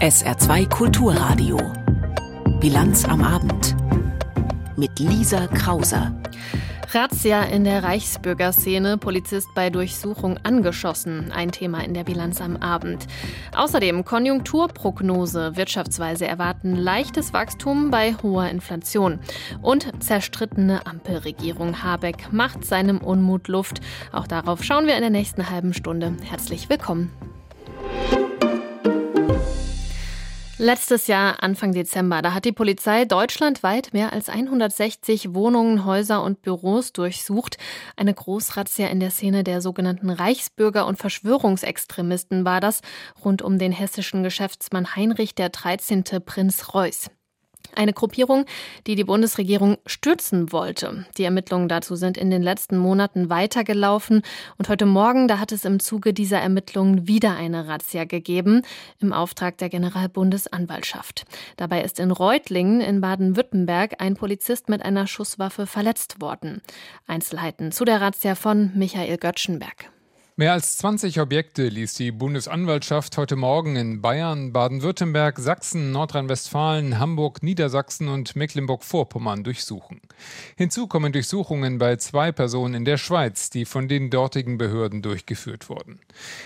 [0.00, 1.58] SR2 Kulturradio.
[2.60, 3.74] Bilanz am Abend.
[4.76, 6.14] Mit Lisa Krauser.
[6.92, 13.06] Razzia in der Reichsbürgerszene, Polizist bei Durchsuchung angeschossen, ein Thema in der Bilanz am Abend.
[13.54, 19.18] Außerdem Konjunkturprognose, Wirtschaftsweise erwarten leichtes Wachstum bei hoher Inflation.
[19.60, 23.80] Und zerstrittene Ampelregierung Habeck macht seinem Unmut Luft.
[24.12, 26.16] Auch darauf schauen wir in der nächsten halben Stunde.
[26.22, 27.10] Herzlich willkommen.
[30.58, 36.40] Letztes Jahr, Anfang Dezember, da hat die Polizei deutschlandweit mehr als 160 Wohnungen, Häuser und
[36.40, 37.58] Büros durchsucht.
[37.94, 42.80] Eine Großrazzia in der Szene der sogenannten Reichsbürger und Verschwörungsextremisten war das,
[43.22, 46.04] rund um den hessischen Geschäftsmann Heinrich der 13.
[46.24, 47.10] Prinz Reuß.
[47.74, 48.46] Eine Gruppierung,
[48.86, 51.06] die die Bundesregierung stürzen wollte.
[51.18, 54.22] Die Ermittlungen dazu sind in den letzten Monaten weitergelaufen
[54.58, 58.62] und heute Morgen, da hat es im Zuge dieser Ermittlungen wieder eine Razzia gegeben
[59.00, 61.24] im Auftrag der Generalbundesanwaltschaft.
[61.56, 66.62] Dabei ist in Reutlingen in Baden-Württemberg ein Polizist mit einer Schusswaffe verletzt worden.
[67.06, 69.95] Einzelheiten zu der Razzia von Michael Göttschenberg.
[70.38, 77.42] Mehr als 20 Objekte ließ die Bundesanwaltschaft heute Morgen in Bayern, Baden-Württemberg, Sachsen, Nordrhein-Westfalen, Hamburg,
[77.42, 80.02] Niedersachsen und Mecklenburg-Vorpommern durchsuchen.
[80.54, 85.70] Hinzu kommen Durchsuchungen bei zwei Personen in der Schweiz, die von den dortigen Behörden durchgeführt
[85.70, 86.00] wurden.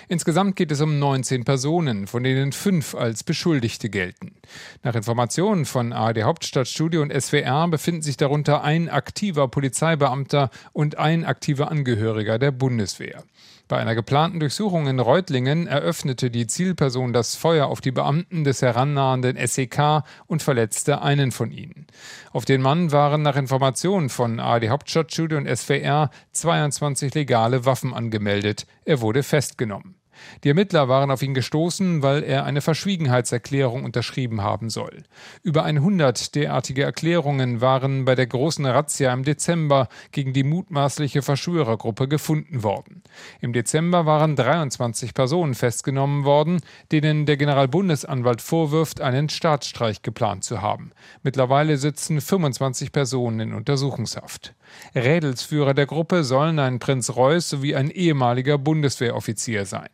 [0.06, 4.36] Insgesamt geht es um 19 Personen, von denen fünf als Beschuldigte gelten.
[4.84, 11.24] Nach Informationen von ARD Hauptstadtstudio und SWR befinden sich darunter ein aktiver Polizeibeamter und ein
[11.24, 13.24] aktiver Angehöriger der Bundeswehr.
[13.70, 18.62] Bei einer geplanten Durchsuchung in Reutlingen eröffnete die Zielperson das Feuer auf die Beamten des
[18.62, 21.86] herannahenden SEK und verletzte einen von ihnen.
[22.32, 28.66] Auf den Mann waren nach Informationen von ARD Hauptstadtstudio und SWR 22 legale Waffen angemeldet.
[28.84, 29.99] Er wurde festgenommen.
[30.44, 35.02] Die Ermittler waren auf ihn gestoßen, weil er eine Verschwiegenheitserklärung unterschrieben haben soll.
[35.42, 42.08] Über 100 derartige Erklärungen waren bei der großen Razzia im Dezember gegen die mutmaßliche Verschwörergruppe
[42.08, 43.02] gefunden worden.
[43.40, 46.60] Im Dezember waren 23 Personen festgenommen worden,
[46.92, 50.90] denen der Generalbundesanwalt vorwirft, einen Staatsstreich geplant zu haben.
[51.22, 54.54] Mittlerweile sitzen 25 Personen in Untersuchungshaft.
[54.94, 59.88] Rädelsführer der Gruppe sollen ein Prinz Reuß sowie ein ehemaliger Bundeswehroffizier sein.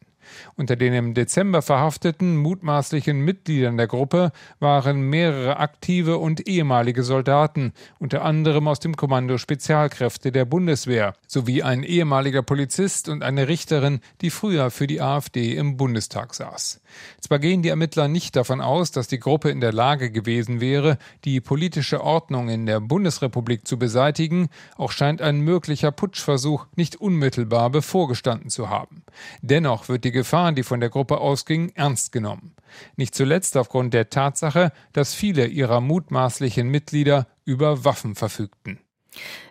[0.56, 7.72] Unter den im Dezember verhafteten mutmaßlichen Mitgliedern der Gruppe waren mehrere aktive und ehemalige Soldaten,
[7.98, 14.00] unter anderem aus dem Kommando Spezialkräfte der Bundeswehr, sowie ein ehemaliger Polizist und eine Richterin,
[14.20, 16.80] die früher für die AfD im Bundestag saß.
[17.20, 20.98] Zwar gehen die Ermittler nicht davon aus, dass die Gruppe in der Lage gewesen wäre,
[21.24, 27.70] die politische Ordnung in der Bundesrepublik zu beseitigen, auch scheint ein möglicher Putschversuch nicht unmittelbar
[27.70, 29.02] bevorgestanden zu haben.
[29.42, 32.56] Dennoch wird die Gefahr, die von der Gruppe ausging, ernst genommen.
[32.96, 38.80] Nicht zuletzt aufgrund der Tatsache, dass viele ihrer mutmaßlichen Mitglieder über Waffen verfügten.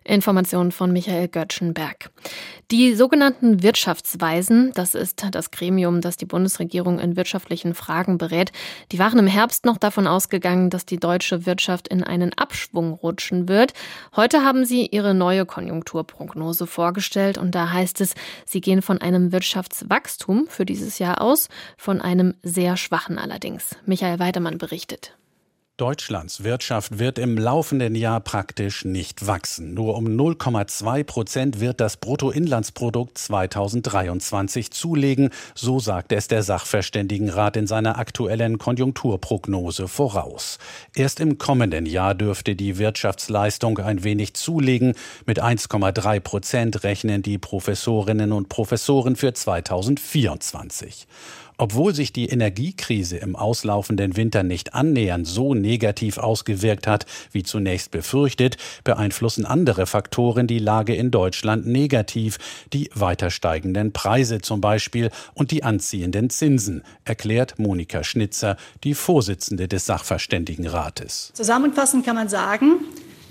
[0.03, 2.11] Informationen von Michael Göttschenberg.
[2.71, 8.51] Die sogenannten Wirtschaftsweisen, das ist das Gremium, das die Bundesregierung in wirtschaftlichen Fragen berät,
[8.91, 13.47] die waren im Herbst noch davon ausgegangen, dass die deutsche Wirtschaft in einen Abschwung rutschen
[13.47, 13.73] wird.
[14.15, 18.15] Heute haben sie ihre neue Konjunkturprognose vorgestellt und da heißt es,
[18.45, 23.75] sie gehen von einem Wirtschaftswachstum für dieses Jahr aus, von einem sehr schwachen allerdings.
[23.85, 25.15] Michael Weidemann berichtet.
[25.77, 29.73] Deutschlands Wirtschaft wird im laufenden Jahr praktisch nicht wachsen.
[29.73, 37.67] Nur um 0,2 Prozent wird das Bruttoinlandsprodukt 2023 zulegen, so sagt es der Sachverständigenrat in
[37.67, 40.59] seiner aktuellen Konjunkturprognose voraus.
[40.95, 44.93] Erst im kommenden Jahr dürfte die Wirtschaftsleistung ein wenig zulegen.
[45.25, 51.05] Mit 1,3 Prozent rechnen die Professorinnen und Professoren für 2024.
[51.57, 57.91] Obwohl sich die Energiekrise im auslaufenden Winter nicht annähernd so negativ ausgewirkt hat, wie zunächst
[57.91, 62.37] befürchtet, beeinflussen andere Faktoren die Lage in Deutschland negativ,
[62.73, 69.67] die weiter steigenden Preise zum Beispiel und die anziehenden Zinsen, erklärt Monika Schnitzer, die Vorsitzende
[69.67, 71.31] des Sachverständigenrates.
[71.33, 72.79] Zusammenfassend kann man sagen,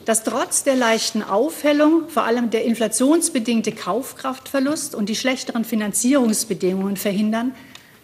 [0.05, 7.53] dass trotz der leichten Aufhellung vor allem der inflationsbedingte Kaufkraftverlust und die schlechteren Finanzierungsbedingungen verhindern,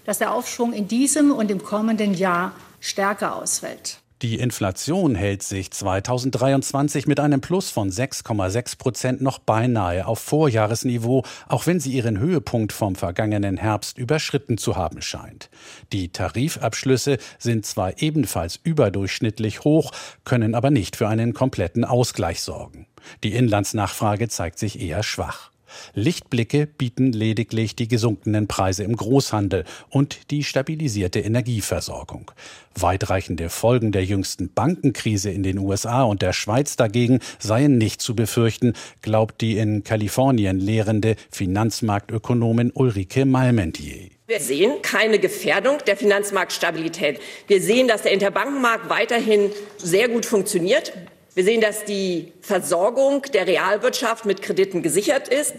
[0.04, 4.00] dass der Aufschwung in diesem und im kommenden Jahr stärker ausfällt.
[4.22, 11.24] Die Inflation hält sich 2023 mit einem Plus von 6,6 Prozent noch beinahe auf Vorjahresniveau,
[11.48, 15.48] auch wenn sie ihren Höhepunkt vom vergangenen Herbst überschritten zu haben scheint.
[15.94, 19.90] Die Tarifabschlüsse sind zwar ebenfalls überdurchschnittlich hoch,
[20.24, 22.86] können aber nicht für einen kompletten Ausgleich sorgen.
[23.24, 25.50] Die Inlandsnachfrage zeigt sich eher schwach.
[25.94, 32.30] Lichtblicke bieten lediglich die gesunkenen Preise im Großhandel und die stabilisierte Energieversorgung.
[32.74, 38.14] Weitreichende Folgen der jüngsten Bankenkrise in den USA und der Schweiz dagegen seien nicht zu
[38.14, 44.10] befürchten, glaubt die in Kalifornien lehrende Finanzmarktökonomin Ulrike Malmentier.
[44.30, 47.18] Wir sehen keine Gefährdung der Finanzmarktstabilität.
[47.48, 50.92] Wir sehen, dass der Interbankenmarkt weiterhin sehr gut funktioniert.
[51.34, 55.54] Wir sehen, dass die Versorgung der Realwirtschaft mit Krediten gesichert ist.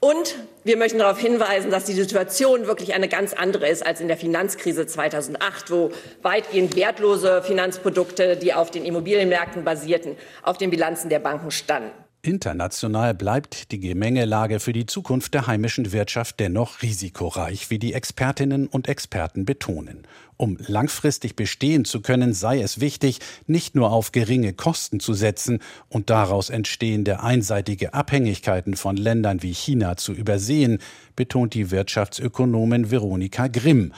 [0.00, 0.34] Und
[0.64, 4.16] wir möchten darauf hinweisen, dass die Situation wirklich eine ganz andere ist als in der
[4.16, 5.92] Finanzkrise 2008, wo
[6.22, 11.92] weitgehend wertlose Finanzprodukte, die auf den Immobilienmärkten basierten, auf den Bilanzen der Banken standen.
[12.24, 18.68] International bleibt die Gemengelage für die Zukunft der heimischen Wirtschaft dennoch risikoreich, wie die Expertinnen
[18.68, 20.06] und Experten betonen.
[20.36, 25.58] Um langfristig bestehen zu können, sei es wichtig, nicht nur auf geringe Kosten zu setzen
[25.88, 30.78] und daraus entstehende einseitige Abhängigkeiten von Ländern wie China zu übersehen,
[31.16, 33.92] betont die Wirtschaftsökonomin Veronika Grimm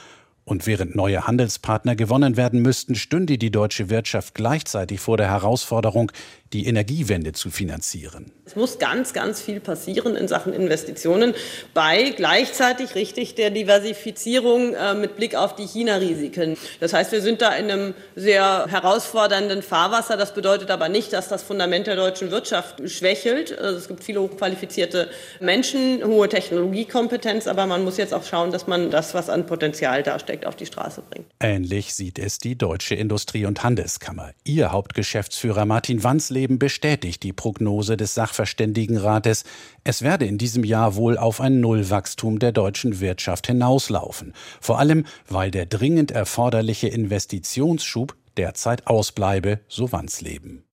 [0.44, 6.12] und während neue Handelspartner gewonnen werden müssten, stünde die deutsche Wirtschaft gleichzeitig vor der Herausforderung,
[6.54, 8.32] die Energiewende zu finanzieren.
[8.46, 11.34] Es muss ganz, ganz viel passieren in Sachen Investitionen
[11.74, 16.56] bei gleichzeitig richtig der Diversifizierung äh, mit Blick auf die China-Risiken.
[16.78, 20.16] Das heißt, wir sind da in einem sehr herausfordernden Fahrwasser.
[20.16, 23.58] Das bedeutet aber nicht, dass das Fundament der deutschen Wirtschaft schwächelt.
[23.58, 25.08] Also es gibt viele hochqualifizierte
[25.40, 30.04] Menschen, hohe Technologiekompetenz, aber man muss jetzt auch schauen, dass man das, was an Potenzial
[30.04, 31.26] dasteckt, auf die Straße bringt.
[31.40, 34.30] Ähnlich sieht es die Deutsche Industrie- und Handelskammer.
[34.44, 39.44] Ihr Hauptgeschäftsführer Martin Wansleben Erdbeben bestätigt die Prognose des Sachverständigenrates.
[39.82, 44.34] Es werde in diesem Jahr wohl auf ein Nullwachstum der deutschen Wirtschaft hinauslaufen.
[44.60, 50.64] Vor allem, weil der dringend erforderliche Investitionsschub derzeit ausbleibe, so Wandsleben.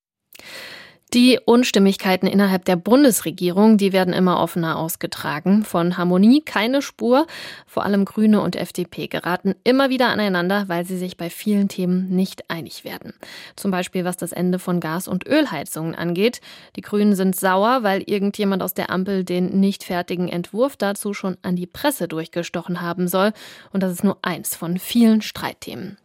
[1.13, 5.65] Die Unstimmigkeiten innerhalb der Bundesregierung, die werden immer offener ausgetragen.
[5.65, 7.27] Von Harmonie keine Spur.
[7.67, 12.07] Vor allem Grüne und FDP geraten immer wieder aneinander, weil sie sich bei vielen Themen
[12.15, 13.13] nicht einig werden.
[13.57, 16.39] Zum Beispiel was das Ende von Gas- und Ölheizungen angeht.
[16.77, 21.35] Die Grünen sind sauer, weil irgendjemand aus der Ampel den nicht fertigen Entwurf dazu schon
[21.41, 23.33] an die Presse durchgestochen haben soll.
[23.73, 25.97] Und das ist nur eins von vielen Streitthemen.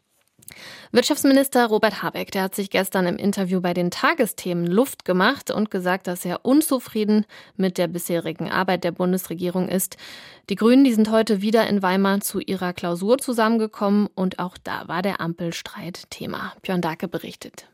[0.92, 5.70] Wirtschaftsminister Robert Habeck, der hat sich gestern im Interview bei den Tagesthemen Luft gemacht und
[5.70, 7.26] gesagt, dass er unzufrieden
[7.56, 9.96] mit der bisherigen Arbeit der Bundesregierung ist.
[10.48, 14.88] Die Grünen, die sind heute wieder in Weimar zu ihrer Klausur zusammengekommen und auch da
[14.88, 16.52] war der Ampelstreit Thema.
[16.62, 17.66] Björn Dake berichtet.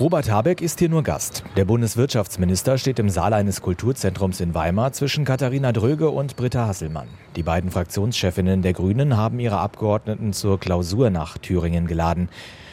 [0.00, 1.42] Robert Habeck ist hier nur Gast.
[1.56, 7.08] Der Bundeswirtschaftsminister steht im Saal eines Kulturzentrums in Weimar zwischen Katharina Dröge und Britta Hasselmann.
[7.34, 12.28] Die beiden Fraktionschefinnen der Grünen haben ihre Abgeordneten zur Klausur nach Thüringen geladen.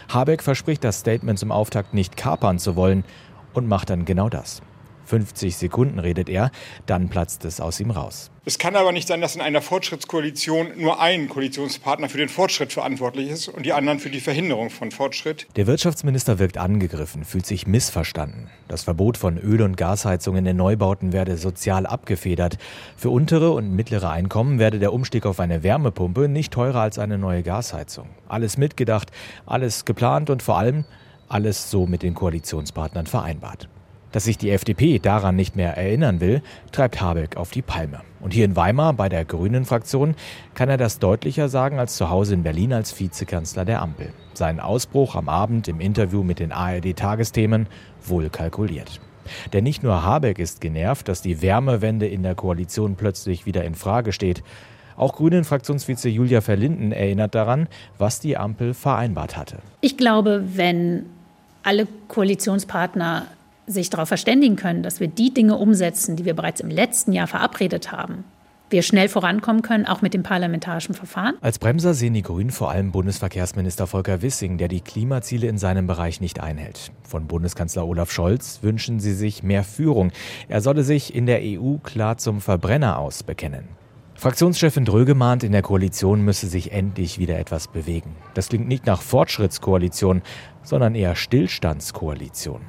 [0.07, 3.03] Habeck verspricht das Statement zum Auftakt nicht kapern zu wollen
[3.55, 4.61] und macht dann genau das.
[5.05, 6.51] 50 Sekunden redet er,
[6.85, 8.31] dann platzt es aus ihm raus.
[8.47, 12.73] Es kann aber nicht sein, dass in einer Fortschrittskoalition nur ein Koalitionspartner für den Fortschritt
[12.73, 15.47] verantwortlich ist und die anderen für die Verhinderung von Fortschritt.
[15.55, 18.51] Der Wirtschaftsminister wirkt angegriffen, fühlt sich missverstanden.
[18.67, 22.59] Das Verbot von Öl- und Gasheizungen in Neubauten werde sozial abgefedert.
[22.95, 27.17] Für untere und mittlere Einkommen werde der Umstieg auf eine Wärmepumpe nicht teurer als eine
[27.17, 28.09] neue Gasheizung.
[28.27, 29.11] Alles mitgedacht,
[29.47, 30.85] alles geplant und vor allem
[31.29, 33.69] alles so mit den Koalitionspartnern vereinbart.
[34.15, 36.41] Dass sich die FDP daran nicht mehr erinnern will,
[36.71, 37.99] treibt Habeck auf die Palme.
[38.21, 40.15] Und hier in Weimar bei der Grünen-Fraktion
[40.53, 44.13] kann er das deutlicher sagen als zu Hause in Berlin als Vizekanzler der Ampel.
[44.33, 47.67] Seinen Ausbruch am Abend im Interview mit den ARD-Tagesthemen
[48.05, 49.01] wohl kalkuliert.
[49.51, 53.75] Denn nicht nur Habeck ist genervt, dass die Wärmewende in der Koalition plötzlich wieder in
[53.75, 54.43] Frage steht.
[54.95, 59.57] Auch Grünen-Fraktionsvize Julia Verlinden erinnert daran, was die Ampel vereinbart hatte.
[59.81, 61.07] Ich glaube, wenn
[61.63, 63.25] alle Koalitionspartner
[63.67, 67.27] sich darauf verständigen können, dass wir die Dinge umsetzen, die wir bereits im letzten Jahr
[67.27, 68.23] verabredet haben,
[68.71, 71.35] wir schnell vorankommen können, auch mit dem parlamentarischen Verfahren.
[71.41, 75.85] Als Bremser sehen die Grünen vor allem Bundesverkehrsminister Volker Wissing, der die Klimaziele in seinem
[75.85, 76.91] Bereich nicht einhält.
[77.07, 80.11] Von Bundeskanzler Olaf Scholz wünschen sie sich mehr Führung.
[80.47, 83.67] Er solle sich in der EU klar zum Verbrenner aus bekennen.
[84.15, 88.15] Fraktionschefin Dröge mahnt, in der Koalition müsse sich endlich wieder etwas bewegen.
[88.33, 90.21] Das klingt nicht nach Fortschrittskoalition,
[90.63, 92.61] sondern eher Stillstandskoalition.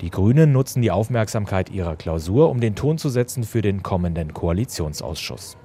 [0.00, 4.32] Die Grünen nutzen die Aufmerksamkeit ihrer Klausur, um den Ton zu setzen für den kommenden
[4.32, 5.58] Koalitionsausschuss.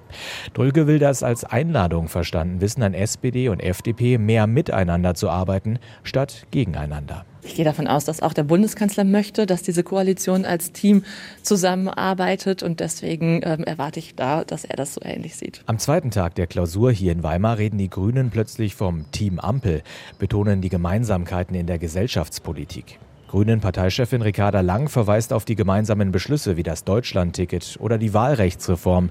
[0.53, 5.79] Dröge will das als Einladung verstanden wissen, an SPD und FDP mehr miteinander zu arbeiten,
[6.03, 7.25] statt gegeneinander.
[7.43, 11.03] Ich gehe davon aus, dass auch der Bundeskanzler möchte, dass diese Koalition als Team
[11.43, 15.61] zusammenarbeitet und deswegen ähm, erwarte ich da, dass er das so ähnlich sieht.
[15.67, 19.83] Am zweiten Tag der Klausur hier in Weimar reden die Grünen plötzlich vom Team Ampel,
[20.17, 22.99] betonen die Gemeinsamkeiten in der Gesellschaftspolitik.
[23.27, 29.09] Grünen Parteichefin Ricarda Lang verweist auf die gemeinsamen Beschlüsse wie das Deutschlandticket oder die Wahlrechtsreform.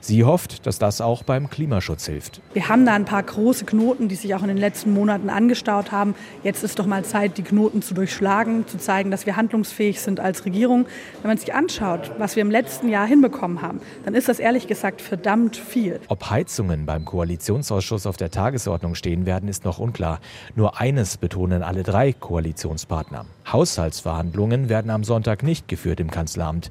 [0.00, 2.40] Sie hofft, dass das auch beim Klimaschutz hilft.
[2.52, 5.90] Wir haben da ein paar große Knoten, die sich auch in den letzten Monaten angestaut
[5.90, 6.14] haben.
[6.42, 10.20] Jetzt ist doch mal Zeit, die Knoten zu durchschlagen, zu zeigen, dass wir handlungsfähig sind
[10.20, 10.86] als Regierung.
[11.22, 14.66] Wenn man sich anschaut, was wir im letzten Jahr hinbekommen haben, dann ist das ehrlich
[14.66, 16.00] gesagt verdammt viel.
[16.08, 20.20] Ob Heizungen beim Koalitionsausschuss auf der Tagesordnung stehen werden, ist noch unklar.
[20.54, 23.26] Nur eines betonen alle drei Koalitionspartner.
[23.52, 26.70] Haushaltsverhandlungen werden am Sonntag nicht geführt im Kanzleramt.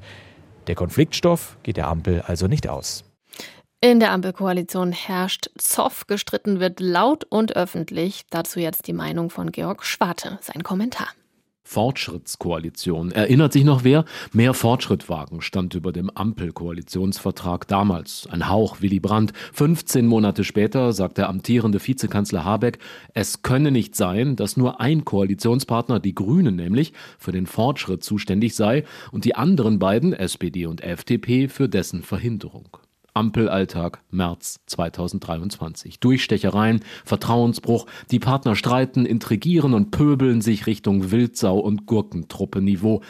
[0.66, 3.04] Der Konfliktstoff geht der Ampel also nicht aus.
[3.82, 6.06] In der Ampelkoalition herrscht Zoff.
[6.06, 8.22] Gestritten wird laut und öffentlich.
[8.30, 11.08] Dazu jetzt die Meinung von Georg Schwarte, sein Kommentar.
[11.62, 13.10] Fortschrittskoalition.
[13.10, 14.06] Erinnert sich noch wer?
[14.32, 18.26] Mehr Fortschritt wagen stand über dem Ampelkoalitionsvertrag damals.
[18.30, 19.32] Ein Hauch Willy Brandt.
[19.52, 22.78] 15 Monate später sagt der amtierende Vizekanzler Habeck,
[23.12, 28.54] es könne nicht sein, dass nur ein Koalitionspartner, die Grünen nämlich, für den Fortschritt zuständig
[28.54, 32.78] sei und die anderen beiden, SPD und FDP, für dessen Verhinderung.
[33.16, 36.00] Ampelalltag März 2023.
[36.00, 43.00] Durchstechereien, Vertrauensbruch, die Partner streiten, intrigieren und pöbeln sich Richtung Wildsau- und Gurkentruppe-Niveau.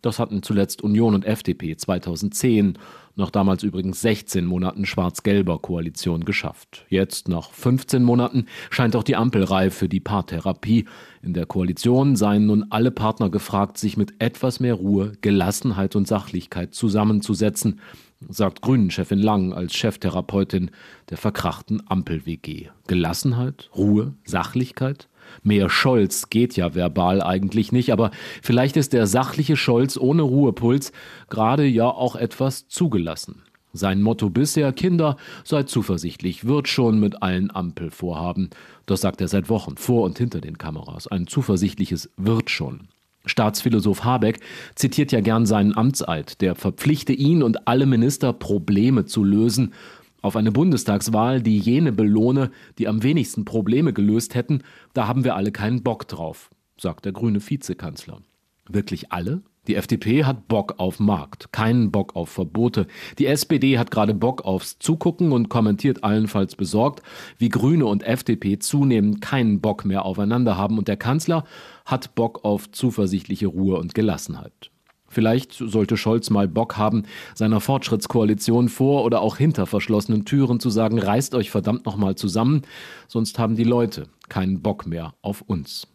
[0.00, 2.78] Das hatten zuletzt Union und FDP 2010,
[3.16, 6.86] nach damals übrigens 16 Monaten schwarz-gelber Koalition geschafft.
[6.88, 10.84] Jetzt, nach 15 Monaten, scheint auch die Ampel reif für die Paartherapie.
[11.20, 16.06] In der Koalition seien nun alle Partner gefragt, sich mit etwas mehr Ruhe, Gelassenheit und
[16.06, 17.80] Sachlichkeit zusammenzusetzen
[18.28, 20.70] sagt Grünen-Chefin Lang als Cheftherapeutin
[21.10, 22.68] der verkrachten Ampel-WG.
[22.86, 25.08] Gelassenheit, Ruhe, Sachlichkeit?
[25.42, 28.10] Mehr Scholz geht ja verbal eigentlich nicht, aber
[28.42, 30.92] vielleicht ist der sachliche Scholz ohne Ruhepuls
[31.28, 33.42] gerade ja auch etwas zugelassen.
[33.74, 38.48] Sein Motto bisher, Kinder, seid zuversichtlich, wird schon mit allen Ampelvorhaben.
[38.86, 41.06] Das sagt er seit Wochen, vor und hinter den Kameras.
[41.06, 42.88] Ein zuversichtliches wird schon.
[43.26, 44.40] Staatsphilosoph Habeck
[44.74, 49.72] zitiert ja gern seinen Amtseid, der verpflichte ihn und alle Minister, Probleme zu lösen.
[50.20, 55.36] Auf eine Bundestagswahl, die jene belohne, die am wenigsten Probleme gelöst hätten, da haben wir
[55.36, 58.20] alle keinen Bock drauf, sagt der grüne Vizekanzler.
[58.68, 59.42] Wirklich alle?
[59.68, 62.86] Die FDP hat Bock auf Markt, keinen Bock auf Verbote.
[63.18, 67.02] Die SPD hat gerade Bock aufs Zugucken und kommentiert allenfalls besorgt,
[67.36, 71.44] wie Grüne und FDP zunehmend keinen Bock mehr aufeinander haben und der Kanzler
[71.88, 74.70] hat Bock auf zuversichtliche Ruhe und Gelassenheit.
[75.08, 77.04] Vielleicht sollte Scholz mal Bock haben,
[77.34, 82.62] seiner Fortschrittskoalition vor oder auch hinter verschlossenen Türen zu sagen, reißt euch verdammt nochmal zusammen,
[83.08, 85.88] sonst haben die Leute keinen Bock mehr auf uns.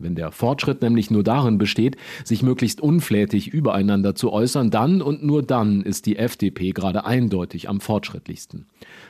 [0.00, 5.22] Wenn der Fortschritt nämlich nur darin besteht, sich möglichst unflätig übereinander zu äußern, dann und
[5.22, 8.66] nur dann ist die FDP gerade eindeutig am fortschrittlichsten.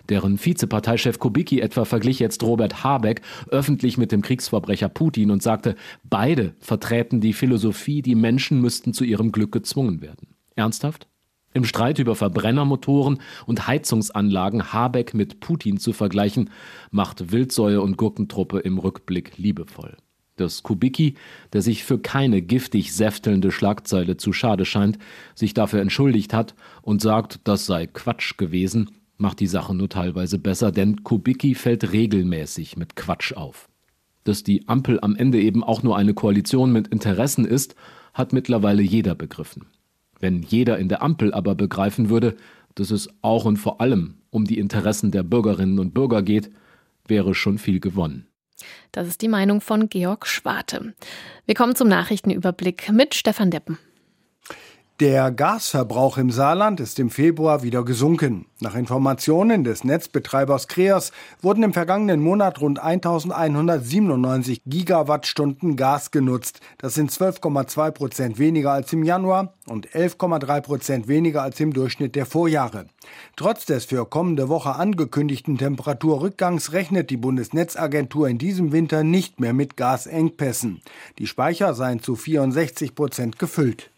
[0.09, 5.77] Deren Vizeparteichef Kubicki etwa verglich jetzt Robert Habeck öffentlich mit dem Kriegsverbrecher Putin und sagte,
[6.03, 10.35] beide vertreten die Philosophie, die Menschen müssten zu ihrem Glück gezwungen werden.
[10.57, 11.07] Ernsthaft?
[11.53, 16.51] Im Streit über Verbrennermotoren und Heizungsanlagen Habeck mit Putin zu vergleichen,
[16.91, 19.97] macht Wildsäue und Gurkentruppe im Rückblick liebevoll
[20.41, 21.15] dass Kubicki,
[21.53, 24.99] der sich für keine giftig säftelnde Schlagzeile zu schade scheint,
[25.35, 30.39] sich dafür entschuldigt hat und sagt, das sei Quatsch gewesen, macht die Sache nur teilweise
[30.39, 33.69] besser, denn Kubicki fällt regelmäßig mit Quatsch auf.
[34.25, 37.75] Dass die Ampel am Ende eben auch nur eine Koalition mit Interessen ist,
[38.15, 39.67] hat mittlerweile jeder begriffen.
[40.19, 42.37] Wenn jeder in der Ampel aber begreifen würde,
[42.75, 46.51] dass es auch und vor allem um die Interessen der Bürgerinnen und Bürger geht,
[47.07, 48.27] wäre schon viel gewonnen.
[48.93, 50.95] Das ist die Meinung von Georg Schwarte.
[51.47, 53.79] Wir kommen zum Nachrichtenüberblick mit Stefan Deppen.
[55.01, 58.45] Der Gasverbrauch im Saarland ist im Februar wieder gesunken.
[58.61, 66.61] Nach Informationen des Netzbetreibers Kreas wurden im vergangenen Monat rund 1197 Gigawattstunden Gas genutzt.
[66.77, 72.15] Das sind 12,2 Prozent weniger als im Januar und 11,3 Prozent weniger als im Durchschnitt
[72.15, 72.85] der Vorjahre.
[73.37, 79.55] Trotz des für kommende Woche angekündigten Temperaturrückgangs rechnet die Bundesnetzagentur in diesem Winter nicht mehr
[79.55, 80.83] mit Gasengpässen.
[81.19, 83.91] Die Speicher seien zu 64 Prozent gefüllt.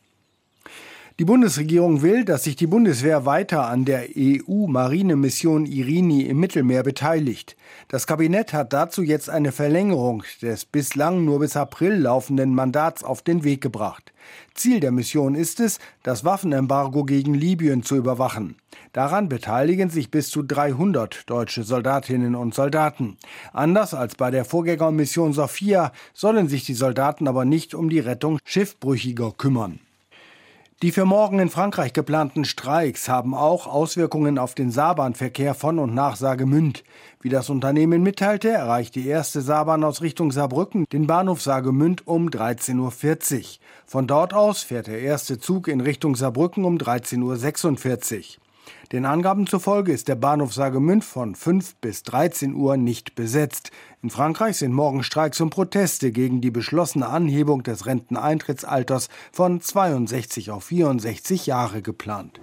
[1.19, 7.55] Die Bundesregierung will, dass sich die Bundeswehr weiter an der EU-Marinemission Irini im Mittelmeer beteiligt.
[7.89, 13.21] Das Kabinett hat dazu jetzt eine Verlängerung des bislang nur bis April laufenden Mandats auf
[13.21, 14.15] den Weg gebracht.
[14.55, 18.57] Ziel der Mission ist es, das Waffenembargo gegen Libyen zu überwachen.
[18.95, 23.19] Daran beteiligen sich bis zu 300 deutsche Soldatinnen und Soldaten.
[23.53, 28.39] Anders als bei der Vorgängermission Sophia sollen sich die Soldaten aber nicht um die Rettung
[28.45, 29.79] Schiffbrüchiger kümmern.
[30.83, 35.95] Die für morgen in Frankreich geplanten Streiks haben auch Auswirkungen auf den Saarbahnverkehr von und
[35.95, 36.83] nach Saargemünd.
[37.21, 42.31] Wie das Unternehmen mitteilte, erreicht die erste Saarbahn aus Richtung Saarbrücken den Bahnhof Saargemünd um
[42.31, 43.45] 13.40 Uhr.
[43.87, 48.42] Von dort aus fährt der erste Zug in Richtung Saarbrücken um 13.46 Uhr.
[48.93, 53.71] Den Angaben zufolge ist der Bahnhof Saargemünd von 5 bis 13 Uhr nicht besetzt.
[54.03, 60.51] In Frankreich sind morgen Streiks und Proteste gegen die beschlossene Anhebung des Renteneintrittsalters von 62
[60.51, 62.41] auf 64 Jahre geplant.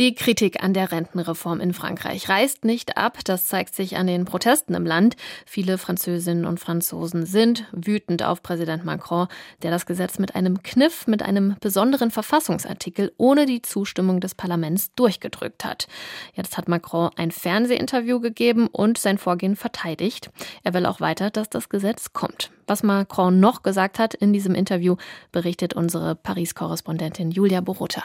[0.00, 3.18] Die Kritik an der Rentenreform in Frankreich reißt nicht ab.
[3.24, 5.14] Das zeigt sich an den Protesten im Land.
[5.44, 9.28] Viele Französinnen und Franzosen sind wütend auf Präsident Macron,
[9.60, 14.90] der das Gesetz mit einem Kniff, mit einem besonderen Verfassungsartikel ohne die Zustimmung des Parlaments
[14.94, 15.86] durchgedrückt hat.
[16.32, 20.30] Jetzt hat Macron ein Fernsehinterview gegeben und sein Vorgehen verteidigt.
[20.62, 22.50] Er will auch weiter, dass das Gesetz kommt.
[22.66, 24.96] Was Macron noch gesagt hat in diesem Interview,
[25.30, 28.04] berichtet unsere Paris-Korrespondentin Julia Borutta.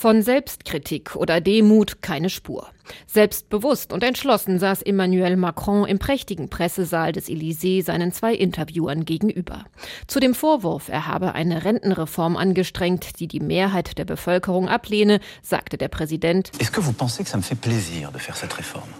[0.00, 2.70] Von Selbstkritik oder Demut keine Spur.
[3.06, 9.64] Selbstbewusst und entschlossen saß Emmanuel Macron im prächtigen Pressesaal des Élysées seinen zwei Interviewern gegenüber.
[10.06, 15.78] Zu dem Vorwurf, er habe eine Rentenreform angestrengt, die die Mehrheit der Bevölkerung ablehne, sagte
[15.78, 16.50] der Präsident.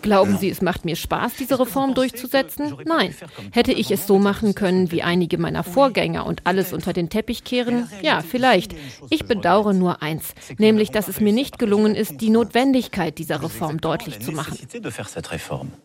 [0.02, 2.76] Glauben Sie, es macht mir Spaß, diese Reform durchzusetzen?
[2.84, 3.14] Nein.
[3.52, 7.44] Hätte ich es so machen können wie einige meiner Vorgänger und alles unter den Teppich
[7.44, 7.88] kehren?
[8.02, 8.74] Ja, vielleicht.
[9.10, 13.42] Ich bedauere nur eins, nämlich nämlich dass es mir nicht gelungen ist, die Notwendigkeit dieser
[13.42, 14.58] Reform deutlich zu machen.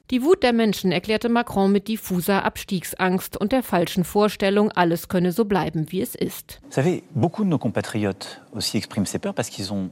[0.09, 5.31] Die Wut der Menschen erklärte Macron mit diffuser Abstiegsangst und der falschen Vorstellung, alles könne
[5.31, 6.61] so bleiben, wie es ist.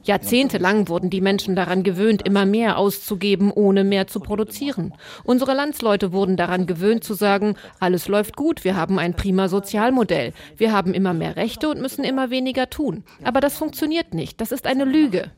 [0.04, 4.94] Jahrzehntelang wurden die Menschen daran gewöhnt, immer mehr auszugeben, ohne mehr zu produzieren.
[5.24, 10.32] Unsere Landsleute wurden daran gewöhnt zu sagen, alles läuft gut, wir haben ein prima Sozialmodell,
[10.56, 13.04] wir haben immer mehr Rechte und müssen immer weniger tun.
[13.24, 15.30] Aber das funktioniert nicht, das ist eine Lüge.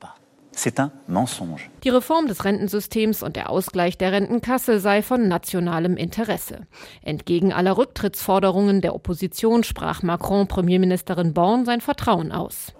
[0.55, 1.75] Lüge.
[1.85, 6.67] Die Reform des Rentensystems und der Ausgleich der Rentenkasse sei von nationalem Interesse.
[7.03, 12.73] Entgegen aller Rücktrittsforderungen der Opposition sprach Macron Premierministerin Born sein Vertrauen aus.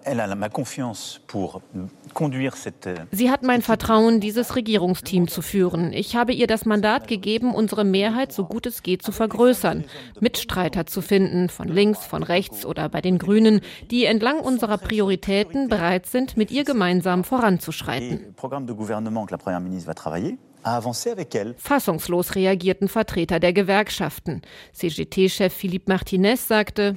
[3.11, 5.93] Sie hat mein Vertrauen, dieses Regierungsteam zu führen.
[5.93, 9.85] Ich habe ihr das Mandat gegeben, unsere Mehrheit so gut es geht zu vergrößern,
[10.21, 13.61] Mitstreiter zu finden, von links, von rechts oder bei den Grünen,
[13.91, 17.25] die entlang unserer Prioritäten bereit sind, mit ihr gemeinsam
[17.65, 18.35] voranzuschreiten.
[21.59, 24.41] Fassungslos reagierten Vertreter der Gewerkschaften.
[24.73, 26.97] CGT-Chef Philippe Martinez sagte,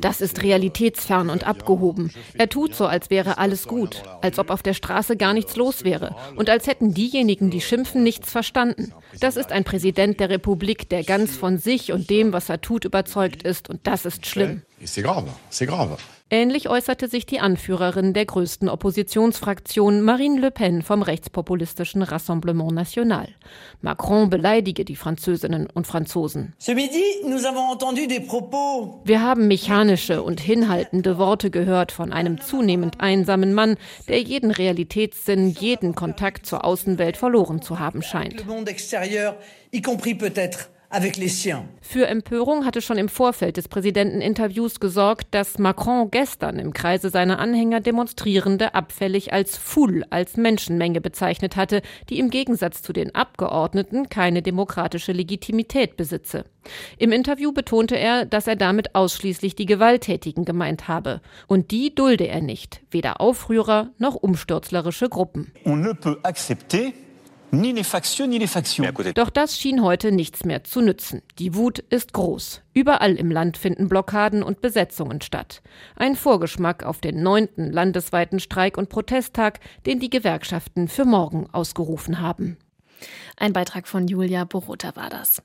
[0.00, 2.10] das ist realitätsfern und abgehoben.
[2.38, 5.84] Er tut so, als wäre alles gut, als ob auf der Straße gar nichts los
[5.84, 8.94] wäre und als hätten diejenigen, die schimpfen, nichts verstanden.
[9.20, 12.86] Das ist ein Präsident der Republik, der ganz von sich und dem, was er tut,
[12.86, 14.62] überzeugt ist und das ist schlimm.
[16.28, 23.28] Ähnlich äußerte sich die Anführerin der größten Oppositionsfraktion Marine Le Pen vom rechtspopulistischen Rassemblement National.
[23.80, 26.52] Macron beleidige die Französinnen und Franzosen.
[29.04, 33.76] Wir haben mechanische und hinhaltende Worte gehört von einem zunehmend einsamen Mann,
[34.08, 38.44] der jeden Realitätssinn, jeden Kontakt zur Außenwelt verloren zu haben scheint.
[41.80, 47.38] Für Empörung hatte schon im Vorfeld des Präsidenteninterviews gesorgt, dass Macron gestern im Kreise seiner
[47.38, 54.08] Anhänger Demonstrierende abfällig als Foule, als Menschenmenge bezeichnet hatte, die im Gegensatz zu den Abgeordneten
[54.08, 56.44] keine demokratische Legitimität besitze.
[56.98, 61.20] Im Interview betonte er, dass er damit ausschließlich die Gewalttätigen gemeint habe.
[61.46, 65.52] Und die dulde er nicht, weder Aufrührer noch umstürzlerische Gruppen.
[65.64, 66.92] On ne peut accepter
[69.14, 71.22] doch das schien heute nichts mehr zu nützen.
[71.38, 72.62] Die Wut ist groß.
[72.74, 75.62] Überall im Land finden Blockaden und Besetzungen statt.
[75.94, 82.20] Ein Vorgeschmack auf den neunten landesweiten Streik- und Protesttag, den die Gewerkschaften für morgen ausgerufen
[82.20, 82.58] haben.
[83.36, 85.42] Ein Beitrag von Julia Borota war das.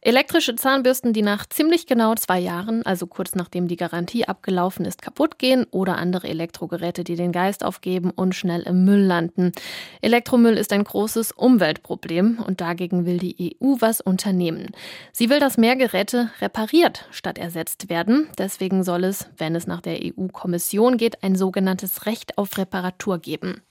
[0.00, 5.02] Elektrische Zahnbürsten, die nach ziemlich genau zwei Jahren, also kurz nachdem die Garantie abgelaufen ist,
[5.02, 9.52] kaputt gehen oder andere Elektrogeräte, die den Geist aufgeben und schnell im Müll landen.
[10.00, 14.70] Elektromüll ist ein großes Umweltproblem und dagegen will die EU was unternehmen.
[15.12, 18.28] Sie will, dass mehr Geräte repariert statt ersetzt werden.
[18.38, 23.62] Deswegen soll es, wenn es nach der EU-Kommission geht, ein sogenanntes Recht auf Reparatur geben.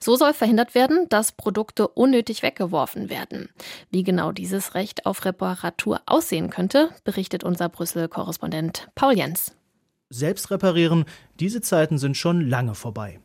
[0.00, 3.48] So soll verhindert werden, dass Produkte unnötig weggeworfen werden.
[3.90, 9.54] Wie genau dieses Recht auf Reparatur aussehen könnte, berichtet unser Brüssel-Korrespondent Paul Jens.
[10.08, 11.04] Selbst reparieren,
[11.40, 13.18] diese Zeiten sind schon lange vorbei.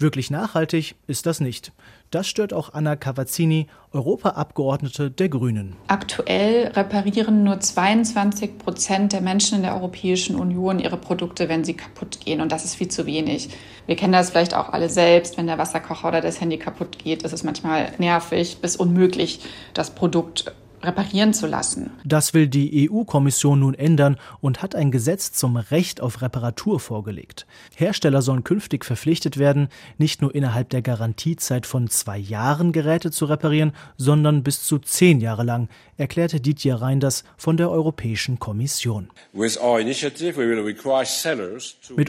[0.00, 1.72] Wirklich nachhaltig ist das nicht.
[2.12, 5.74] Das stört auch Anna Cavazzini, Europaabgeordnete der Grünen.
[5.88, 11.74] Aktuell reparieren nur 22 Prozent der Menschen in der Europäischen Union ihre Produkte, wenn sie
[11.74, 12.40] kaputt gehen.
[12.40, 13.48] Und das ist viel zu wenig.
[13.86, 15.36] Wir kennen das vielleicht auch alle selbst.
[15.36, 19.40] Wenn der Wasserkocher oder das Handy kaputt geht, ist es manchmal nervig bis unmöglich,
[19.74, 21.90] das Produkt reparieren zu lassen.
[22.04, 27.46] Das will die EU-Kommission nun ändern und hat ein Gesetz zum Recht auf Reparatur vorgelegt.
[27.76, 33.24] Hersteller sollen künftig verpflichtet werden, nicht nur innerhalb der Garantiezeit von zwei Jahren Geräte zu
[33.24, 39.10] reparieren, sondern bis zu zehn Jahre lang, erklärte Didier Reinders von der Europäischen Kommission.
[39.32, 39.58] Mit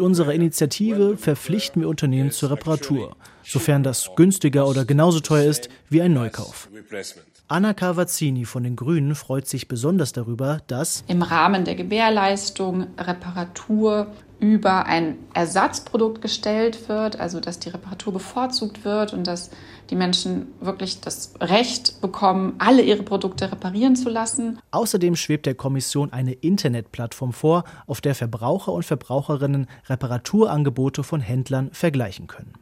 [0.01, 6.01] unserer Initiative verpflichten wir Unternehmen zur Reparatur, sofern das günstiger oder genauso teuer ist wie
[6.01, 6.69] ein Neukauf.
[7.51, 14.05] Anna Cavazzini von den Grünen freut sich besonders darüber, dass im Rahmen der Gewährleistung Reparatur
[14.39, 19.49] über ein Ersatzprodukt gestellt wird, also dass die Reparatur bevorzugt wird und dass
[19.89, 24.59] die Menschen wirklich das Recht bekommen, alle ihre Produkte reparieren zu lassen.
[24.69, 31.71] Außerdem schwebt der Kommission eine Internetplattform vor, auf der Verbraucher und Verbraucherinnen Reparaturangebote von Händlern
[31.71, 32.53] vergleichen können.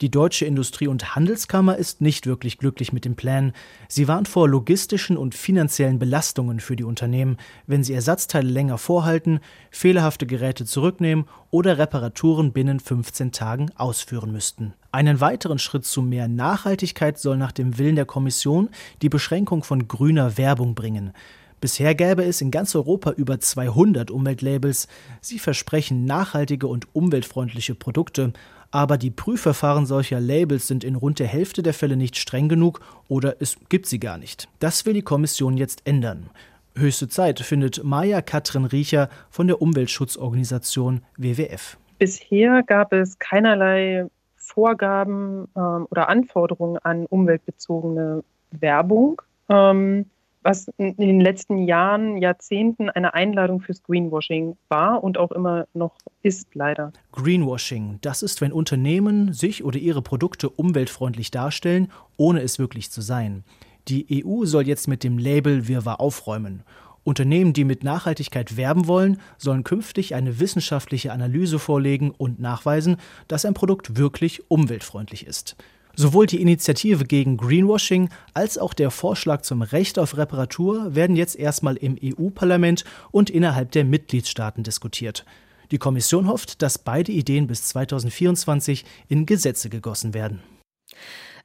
[0.00, 3.52] Die Deutsche Industrie- und Handelskammer ist nicht wirklich glücklich mit den Plänen.
[3.88, 9.40] Sie warnt vor logistischen und finanziellen Belastungen für die Unternehmen, wenn sie Ersatzteile länger vorhalten,
[9.72, 14.74] fehlerhafte Geräte zurücknehmen oder Reparaturen binnen 15 Tagen ausführen müssten.
[14.92, 18.68] Einen weiteren Schritt zu mehr Nachhaltigkeit soll nach dem Willen der Kommission
[19.02, 21.12] die Beschränkung von grüner Werbung bringen.
[21.60, 24.86] Bisher gäbe es in ganz Europa über 200 Umweltlabels.
[25.20, 28.32] Sie versprechen nachhaltige und umweltfreundliche Produkte,
[28.70, 32.80] aber die Prüfverfahren solcher Labels sind in rund der Hälfte der Fälle nicht streng genug
[33.08, 34.48] oder es gibt sie gar nicht.
[34.58, 36.30] Das will die Kommission jetzt ändern.
[36.76, 41.76] Höchste Zeit findet Maja Katrin Riecher von der Umweltschutzorganisation WWF.
[41.98, 49.20] Bisher gab es keinerlei Vorgaben ähm, oder Anforderungen an umweltbezogene Werbung.
[49.48, 50.06] Ähm,
[50.48, 55.94] was in den letzten Jahren, Jahrzehnten eine Einladung fürs Greenwashing war und auch immer noch
[56.22, 56.90] ist, leider.
[57.12, 63.02] Greenwashing, das ist, wenn Unternehmen sich oder ihre Produkte umweltfreundlich darstellen, ohne es wirklich zu
[63.02, 63.44] sein.
[63.88, 66.62] Die EU soll jetzt mit dem Label Wirrwarr aufräumen.
[67.04, 72.96] Unternehmen, die mit Nachhaltigkeit werben wollen, sollen künftig eine wissenschaftliche Analyse vorlegen und nachweisen,
[73.28, 75.56] dass ein Produkt wirklich umweltfreundlich ist.
[76.00, 81.34] Sowohl die Initiative gegen Greenwashing als auch der Vorschlag zum Recht auf Reparatur werden jetzt
[81.34, 85.24] erstmal im EU-Parlament und innerhalb der Mitgliedstaaten diskutiert.
[85.72, 90.40] Die Kommission hofft, dass beide Ideen bis 2024 in Gesetze gegossen werden.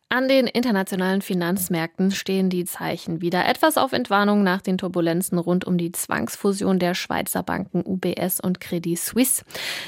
[0.10, 5.66] An den internationalen Finanzmärkten stehen die Zeichen wieder etwas auf Entwarnung nach den Turbulenzen rund
[5.66, 9.44] um die Zwangsfusion der Schweizer Banken UBS und Credit Suisse.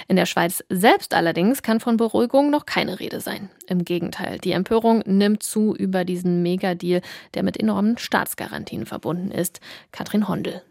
[0.08, 3.52] In der Schweiz selbst allerdings kann von Beruhigung noch keine Rede sein.
[3.68, 7.02] Im Gegenteil, die Empörung nimmt zu über diesen Megadeal,
[7.36, 9.60] der mit enormen Staatsgarantien verbunden ist.
[9.92, 10.64] Katrin Hondel.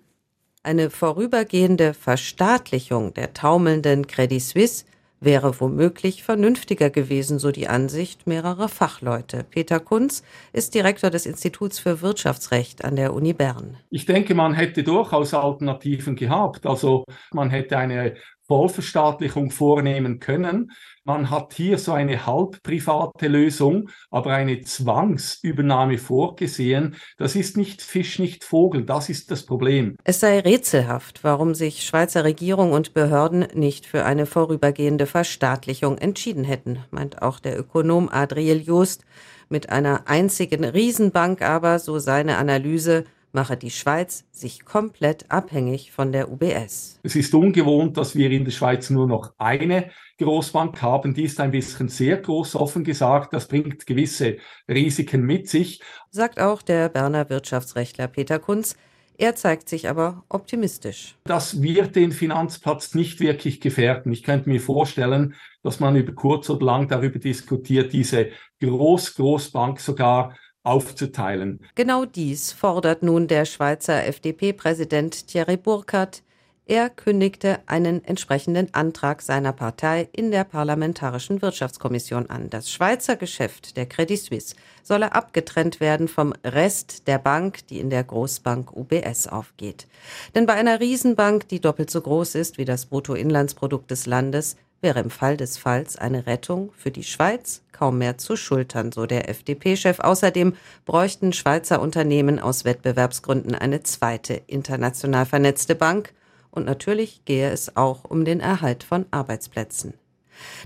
[0.65, 4.85] Eine vorübergehende Verstaatlichung der taumelnden Credit Suisse
[5.25, 9.45] wäre womöglich vernünftiger gewesen, so die Ansicht mehrerer Fachleute.
[9.49, 13.77] Peter Kunz ist Direktor des Instituts für Wirtschaftsrecht an der Uni Bern.
[13.91, 16.67] Ich denke, man hätte durchaus Alternativen gehabt.
[16.67, 20.71] Also man hätte eine Vollverstaatlichung vornehmen können.
[21.07, 26.97] Man hat hier so eine halbprivate Lösung, aber eine Zwangsübernahme vorgesehen.
[27.19, 28.87] Das ist nicht Fisch, nicht Vogel.
[28.87, 29.97] Das ist das Problem.
[30.05, 36.45] Es sei rätselhaft, warum sich Schweizer Regierung und Behörden nicht für eine vorübergehende Verstaatlichung entschieden
[36.45, 39.05] hätten, meint auch der Ökonom Adriel Joost.
[39.51, 43.05] Mit einer einzigen Riesenbank aber, so seine Analyse,
[43.35, 47.01] mache die Schweiz sich komplett abhängig von der UBS.
[47.03, 51.15] Es ist ungewohnt, dass wir in der Schweiz nur noch eine Großbank haben.
[51.15, 53.33] Die ist ein bisschen sehr groß, offen gesagt.
[53.33, 55.83] Das bringt gewisse Risiken mit sich.
[56.11, 58.77] Sagt auch der Berner Wirtschaftsrechtler Peter Kunz.
[59.17, 61.17] Er zeigt sich aber optimistisch.
[61.25, 64.13] Das wird den Finanzplatz nicht wirklich gefährden.
[64.13, 70.37] Ich könnte mir vorstellen, dass man über kurz oder lang darüber diskutiert, diese Groß-Großbank sogar
[70.65, 71.61] aufzuteilen.
[71.75, 76.23] Genau dies fordert nun der Schweizer FDP-Präsident Thierry Burkhardt.
[76.67, 82.49] Er kündigte einen entsprechenden Antrag seiner Partei in der Parlamentarischen Wirtschaftskommission an.
[82.49, 87.91] Das Schweizer Geschäft der Credit Suisse solle abgetrennt werden vom Rest der Bank, die in
[87.91, 89.87] der Großbank UBS aufgeht.
[90.35, 95.01] Denn bei einer Riesenbank, die doppelt so groß ist wie das Bruttoinlandsprodukt des Landes, wäre
[95.01, 99.29] im Fall des Falls eine Rettung für die Schweiz kaum mehr zu schultern, so der
[99.29, 99.99] FDP-Chef.
[99.99, 106.13] Außerdem bräuchten Schweizer Unternehmen aus Wettbewerbsgründen eine zweite international vernetzte Bank.
[106.53, 109.95] Und natürlich gehe es auch um den Erhalt von Arbeitsplätzen.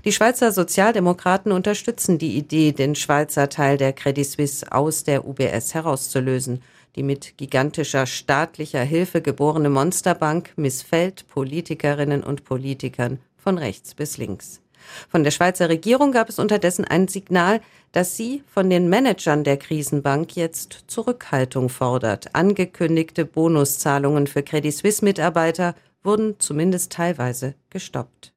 [0.05, 5.73] Die Schweizer Sozialdemokraten unterstützen die Idee, den Schweizer Teil der Credit Suisse aus der UBS
[5.73, 6.61] herauszulösen.
[6.95, 14.61] Die mit gigantischer staatlicher Hilfe geborene Monsterbank missfällt Politikerinnen und Politikern von rechts bis links.
[15.09, 19.57] Von der Schweizer Regierung gab es unterdessen ein Signal, dass sie von den Managern der
[19.57, 22.35] Krisenbank jetzt Zurückhaltung fordert.
[22.35, 28.33] Angekündigte Bonuszahlungen für Credit Suisse Mitarbeiter wurden zumindest teilweise gestoppt.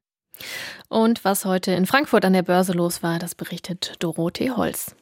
[0.89, 4.95] Und was heute in Frankfurt an der Börse los war, das berichtet Dorothee Holz.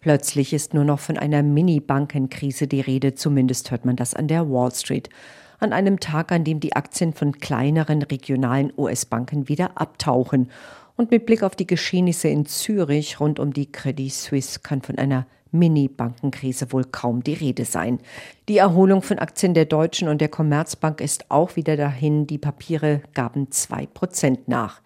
[0.00, 4.48] Plötzlich ist nur noch von einer Mini-Bankenkrise die Rede, zumindest hört man das an der
[4.48, 5.10] Wall Street.
[5.58, 10.50] An einem Tag, an dem die Aktien von kleineren regionalen US-Banken wieder abtauchen.
[10.96, 14.98] Und mit Blick auf die Geschehnisse in Zürich rund um die Credit Suisse kann von
[14.98, 18.00] einer Mini-Bankenkrise wohl kaum die Rede sein.
[18.48, 22.26] Die Erholung von Aktien der Deutschen und der Commerzbank ist auch wieder dahin.
[22.26, 24.80] Die Papiere gaben zwei Prozent nach.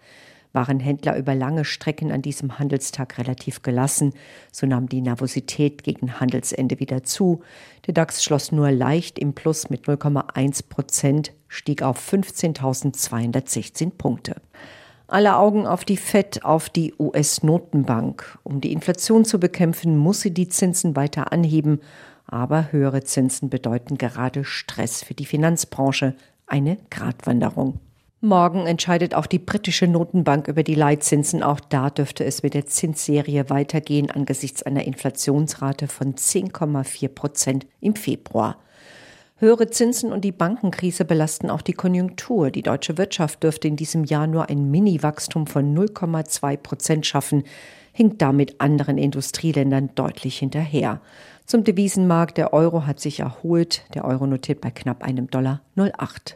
[0.53, 4.13] Waren Händler über lange Strecken an diesem Handelstag relativ gelassen,
[4.51, 7.41] so nahm die Nervosität gegen Handelsende wieder zu.
[7.87, 14.35] Der DAX schloss nur leicht im Plus mit 0,1 Prozent, stieg auf 15.216 Punkte.
[15.07, 18.39] Alle Augen auf die FED, auf die US-Notenbank.
[18.43, 21.81] Um die Inflation zu bekämpfen, muss sie die Zinsen weiter anheben.
[22.27, 26.15] Aber höhere Zinsen bedeuten gerade Stress für die Finanzbranche,
[26.47, 27.79] eine Gratwanderung.
[28.23, 31.41] Morgen entscheidet auch die britische Notenbank über die Leitzinsen.
[31.41, 37.95] Auch da dürfte es mit der Zinsserie weitergehen angesichts einer Inflationsrate von 10,4 Prozent im
[37.95, 38.59] Februar.
[39.37, 42.51] Höhere Zinsen und die Bankenkrise belasten auch die Konjunktur.
[42.51, 47.43] Die deutsche Wirtschaft dürfte in diesem Jahr nur ein Mini-Wachstum von 0,2 Prozent schaffen,
[47.91, 51.01] hinkt damit anderen Industrieländern deutlich hinterher.
[51.47, 53.83] Zum Devisenmarkt, der Euro hat sich erholt.
[53.95, 56.35] Der Euro notiert bei knapp einem Dollar 0,8.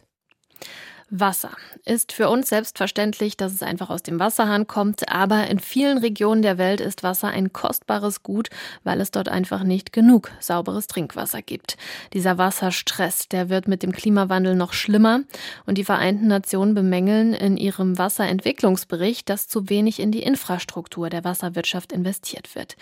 [1.11, 1.51] Wasser
[1.85, 6.41] ist für uns selbstverständlich, dass es einfach aus dem Wasserhahn kommt, aber in vielen Regionen
[6.41, 8.49] der Welt ist Wasser ein kostbares Gut,
[8.83, 11.77] weil es dort einfach nicht genug sauberes Trinkwasser gibt.
[12.13, 15.21] Dieser Wasserstress, der wird mit dem Klimawandel noch schlimmer
[15.67, 21.23] und die Vereinten Nationen bemängeln in ihrem Wasserentwicklungsbericht, dass zu wenig in die Infrastruktur der
[21.23, 22.77] Wasserwirtschaft investiert wird.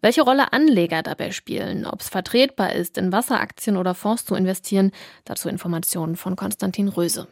[0.00, 4.92] Welche Rolle Anleger dabei spielen, ob es vertretbar ist, in Wasseraktien oder Fonds zu investieren,
[5.26, 7.28] dazu Informationen von Konstantin Röse.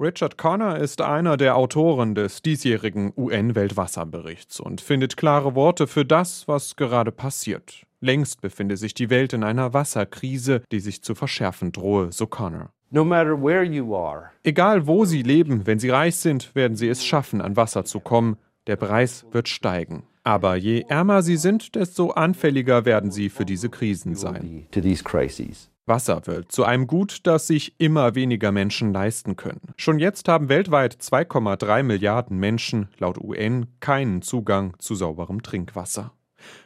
[0.00, 6.48] Richard Connor ist einer der Autoren des diesjährigen UN-Weltwasserberichts und findet klare Worte für das,
[6.48, 7.84] was gerade passiert.
[8.00, 12.70] Längst befinde sich die Welt in einer Wasserkrise, die sich zu verschärfen drohe, so Connor.
[12.88, 14.30] No matter where you are.
[14.42, 18.00] Egal wo Sie leben, wenn Sie reich sind, werden Sie es schaffen, an Wasser zu
[18.00, 18.38] kommen.
[18.68, 20.04] Der Preis wird steigen.
[20.24, 24.66] Aber je ärmer Sie sind, desto anfälliger werden Sie für diese Krisen sein.
[25.90, 29.74] Wasser wird zu einem Gut, das sich immer weniger Menschen leisten können.
[29.76, 36.12] Schon jetzt haben weltweit 2,3 Milliarden Menschen laut UN keinen Zugang zu sauberem Trinkwasser.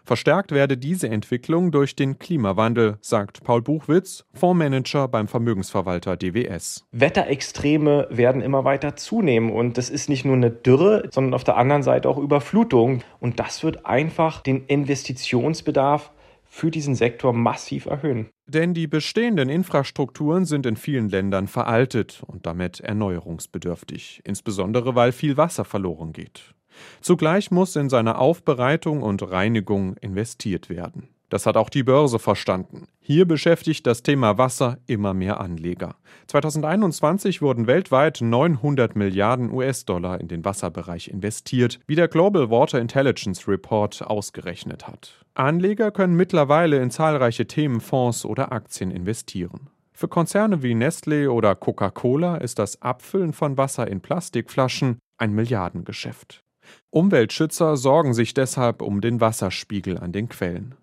[0.05, 6.87] Verstärkt werde diese Entwicklung durch den Klimawandel, sagt Paul Buchwitz, Fondsmanager beim Vermögensverwalter DWS.
[6.93, 11.57] Wetterextreme werden immer weiter zunehmen und das ist nicht nur eine Dürre, sondern auf der
[11.57, 13.03] anderen Seite auch Überflutung.
[13.19, 16.13] Und das wird einfach den Investitionsbedarf
[16.55, 18.29] für diesen Sektor massiv erhöhen.
[18.47, 25.37] Denn die bestehenden Infrastrukturen sind in vielen Ländern veraltet und damit erneuerungsbedürftig, insbesondere weil viel
[25.37, 26.55] Wasser verloren geht.
[27.01, 31.09] Zugleich muss in seine Aufbereitung und Reinigung investiert werden.
[31.29, 32.87] Das hat auch die Börse verstanden.
[33.01, 35.97] Hier beschäftigt das Thema Wasser immer mehr Anleger.
[36.29, 43.49] 2021 wurden weltweit 900 Milliarden US-Dollar in den Wasserbereich investiert, wie der Global Water Intelligence
[43.49, 45.25] Report ausgerechnet hat.
[45.35, 49.71] Anleger können mittlerweile in zahlreiche Themenfonds oder Aktien investieren.
[49.93, 56.43] Für Konzerne wie Nestlé oder Coca-Cola ist das Abfüllen von Wasser in Plastikflaschen ein Milliardengeschäft.
[56.91, 60.75] Umweltschützer sorgen sich deshalb um den Wasserspiegel an den Quellen.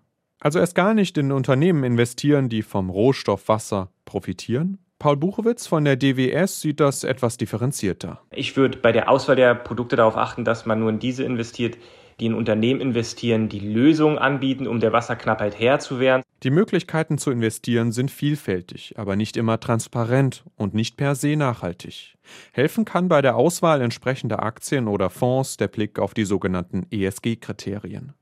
[0.42, 4.78] Also erst gar nicht in Unternehmen investieren, die vom Rohstoff Wasser profitieren?
[4.98, 8.20] Paul Buchowitz von der DWS sieht das etwas differenzierter.
[8.32, 11.78] Ich würde bei der Auswahl der Produkte darauf achten, dass man nur in diese investiert,
[12.18, 16.22] die in Unternehmen investieren, die Lösungen anbieten, um der Wasserknappheit Herr zu werden.
[16.42, 22.16] Die Möglichkeiten zu investieren sind vielfältig, aber nicht immer transparent und nicht per se nachhaltig.
[22.52, 28.14] Helfen kann bei der Auswahl entsprechender Aktien oder Fonds der Blick auf die sogenannten ESG-Kriterien.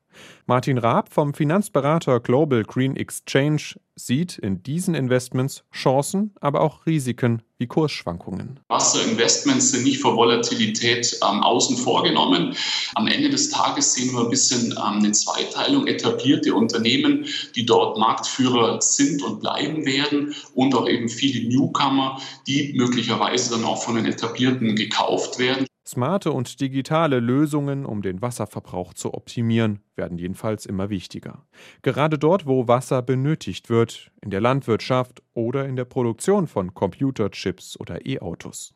[0.46, 7.42] Martin Raab vom Finanzberater Global Green Exchange sieht in diesen Investments Chancen, aber auch Risiken
[7.58, 8.58] wie Kursschwankungen.
[8.68, 12.56] Wasserinvestments sind nicht vor Volatilität ähm, außen vorgenommen.
[12.94, 15.86] Am Ende des Tages sehen wir ein bisschen ähm, eine Zweiteilung.
[15.86, 22.72] Etablierte Unternehmen, die dort Marktführer sind und bleiben werden und auch eben viele Newcomer, die
[22.74, 25.66] möglicherweise dann auch von den Etablierten gekauft werden.
[25.90, 31.44] Smarte und digitale Lösungen, um den Wasserverbrauch zu optimieren, werden jedenfalls immer wichtiger.
[31.82, 37.78] Gerade dort, wo Wasser benötigt wird, in der Landwirtschaft oder in der Produktion von Computerchips
[37.80, 38.72] oder E-Autos.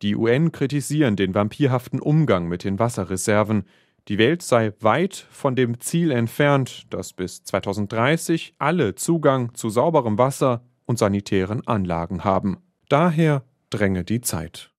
[0.00, 3.64] Die UN kritisieren den vampirhaften Umgang mit den Wasserreserven.
[4.06, 10.18] Die Welt sei weit von dem Ziel entfernt, dass bis 2030 alle Zugang zu sauberem
[10.18, 12.58] Wasser und sanitären Anlagen haben.
[12.88, 14.73] Daher dränge die Zeit.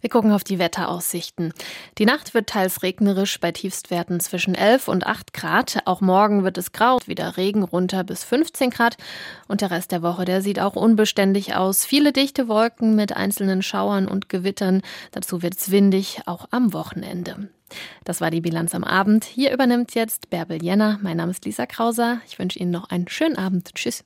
[0.00, 1.52] Wir gucken auf die Wetteraussichten.
[1.98, 5.78] Die Nacht wird teils regnerisch bei Tiefstwerten zwischen 11 und 8 Grad.
[5.84, 8.96] Auch morgen wird es grau, wieder Regen runter bis 15 Grad.
[9.48, 11.84] Und der Rest der Woche, der sieht auch unbeständig aus.
[11.84, 14.82] Viele dichte Wolken mit einzelnen Schauern und Gewittern.
[15.12, 17.48] Dazu wird es windig, auch am Wochenende.
[18.04, 19.24] Das war die Bilanz am Abend.
[19.24, 20.98] Hier übernimmt jetzt Bärbel Jenner.
[21.02, 22.20] Mein Name ist Lisa Krauser.
[22.26, 23.74] Ich wünsche Ihnen noch einen schönen Abend.
[23.74, 23.98] Tschüss.